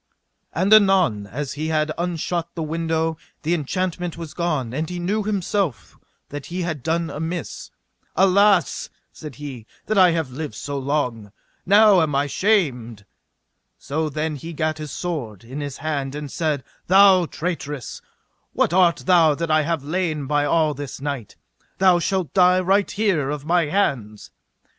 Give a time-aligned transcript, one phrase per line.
[0.51, 5.21] And anon as he had unshut the window the enchantment was gone; then he knew
[5.21, 5.95] himself
[6.29, 7.69] that he had done amiss.
[8.15, 11.31] Alas, he said, that I have lived so long;
[11.67, 13.05] now I am shamed.
[13.77, 18.01] So then he gat his sword in his hand and said: Thou traitress,
[18.53, 21.35] what art thou that I have lain by all this night?
[21.77, 24.31] thou shalt die right here of my hands.